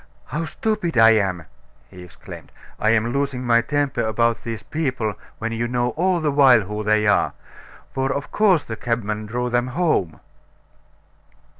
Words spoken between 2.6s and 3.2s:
"I'm